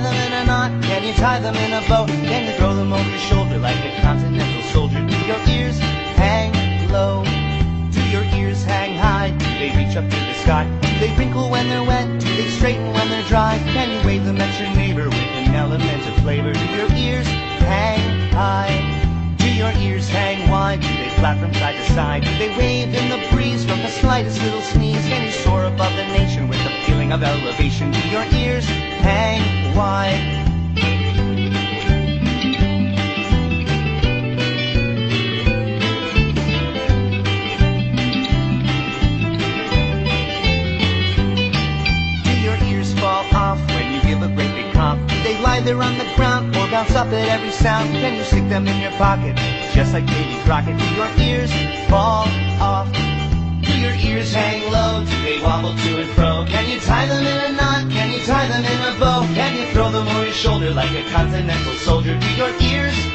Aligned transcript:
knot? 0.00 0.82
Can 0.82 1.04
you 1.04 1.12
tie 1.14 1.38
them 1.38 1.54
in 1.56 1.72
a 1.72 1.86
bow? 1.88 2.06
Can 2.06 2.46
you 2.46 2.56
throw 2.58 2.74
them 2.74 2.92
over 2.92 3.08
your 3.08 3.18
shoulder 3.18 3.58
like 3.58 3.76
a 3.76 4.00
continental 4.00 4.62
soldier? 4.70 5.04
Do 5.06 5.18
your 5.26 5.40
ears 5.48 5.78
hang 6.16 6.52
low? 6.90 7.24
Do 7.90 8.02
your 8.08 8.24
ears 8.34 8.64
hang 8.64 8.96
high? 8.96 9.30
Do 9.30 9.46
they 9.58 9.76
reach 9.76 9.96
up 9.96 10.08
to 10.08 10.16
the 10.16 10.34
sky? 10.34 10.64
Do 10.80 10.98
they 10.98 11.14
wrinkle 11.16 11.50
when 11.50 11.68
they're 11.68 11.84
wet? 11.84 12.06
Do 12.20 12.36
they 12.36 12.48
straighten 12.48 12.92
when 12.92 13.08
they're 13.08 13.28
dry? 13.28 13.58
Can 13.74 13.90
you 13.90 14.06
wave 14.06 14.24
them 14.24 14.40
at 14.40 14.52
your 14.60 14.74
neighbor 14.74 15.04
with 15.04 15.14
an 15.14 15.54
element 15.54 16.06
of 16.08 16.14
flavor? 16.22 16.52
Do 16.52 16.66
your 16.66 16.92
ears 16.92 17.26
hang 17.26 18.30
high? 18.30 19.36
Do 19.36 19.52
your 19.52 19.72
ears 19.72 20.08
hang 20.08 20.48
wide? 20.50 20.80
Do 20.80 20.88
they 20.88 21.10
flap 21.16 21.38
from 21.38 21.52
side 21.54 21.76
to 21.76 21.92
side? 21.92 22.22
Do 22.22 22.38
they 22.38 22.56
wave 22.56 22.94
in 22.94 23.10
the 23.10 23.20
breeze 23.30 23.64
from 23.64 23.78
the 23.80 23.88
slightest 23.88 24.40
little 24.42 24.62
sneeze? 24.62 25.04
Can 25.08 25.26
you 25.26 25.32
soar 25.32 25.64
above 25.64 25.94
the 25.96 26.06
nation 26.08 26.48
with 26.48 26.60
a 26.60 26.86
feeling 26.86 27.12
of 27.12 27.22
elevation? 27.22 27.90
Do 27.90 28.08
your 28.08 28.24
ears 28.32 28.64
hang 28.64 29.61
wide? 29.74 30.20
Do 42.24 42.40
your 42.40 42.56
ears 42.64 42.92
fall 42.94 43.24
off 43.34 43.58
when 43.68 43.92
you 43.92 44.02
give 44.02 44.22
a 44.22 44.28
great 44.34 44.54
big 44.54 44.72
cough? 44.72 44.98
They 45.22 45.40
lie 45.40 45.60
there 45.60 45.80
on 45.82 45.98
the 45.98 46.04
ground 46.16 46.56
or 46.56 46.68
bounce 46.70 46.94
up 46.94 47.08
at 47.08 47.28
every 47.28 47.50
sound? 47.50 47.90
Can 47.90 48.16
you 48.16 48.24
stick 48.24 48.48
them 48.48 48.66
in 48.66 48.80
your 48.80 48.92
pocket 48.92 49.36
just 49.72 49.92
like 49.92 50.06
Davy 50.06 50.42
Crockett? 50.44 50.78
Do 50.78 50.84
your 50.94 51.10
ears 51.18 51.52
fall 51.88 52.28
off? 52.60 52.92
Do 53.62 53.78
your 53.78 53.94
ears 53.94 54.32
hang 54.34 54.70
low? 54.72 55.04
Do 55.04 55.22
they 55.22 55.40
wobble 55.42 55.74
to 55.74 56.00
and 56.02 56.10
fro? 56.10 56.44
Can 56.48 56.68
you 56.68 56.80
tie 56.80 57.06
them 57.06 57.24
in 57.24 57.54
a 57.54 57.56
knot? 57.56 57.90
Can 57.90 58.10
you 58.12 58.24
tie 58.26 58.46
them 58.48 58.64
in 58.64 58.96
a 58.96 58.98
bow? 58.98 59.22
Can 59.34 59.51
throw 59.82 59.90
them 59.90 60.06
over 60.06 60.24
your 60.24 60.32
shoulder 60.32 60.70
like 60.70 60.92
a 60.92 61.02
continental 61.10 61.72
soldier? 61.72 62.16
Do 62.16 62.34
your 62.36 62.54
ears 62.60 63.11